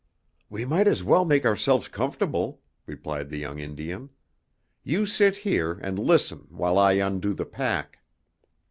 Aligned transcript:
"We 0.49 0.65
might 0.65 0.87
as 0.87 1.03
well 1.03 1.25
make 1.25 1.45
ourselves 1.45 1.87
comfortable," 1.87 2.59
replied 2.87 3.29
the 3.29 3.37
young 3.37 3.59
Indian. 3.59 4.09
"You 4.83 5.05
sit 5.05 5.35
here, 5.35 5.73
and 5.73 5.99
listen 5.99 6.47
while 6.49 6.79
I 6.79 6.93
undo 6.93 7.35
the 7.35 7.45
pack." 7.45 7.99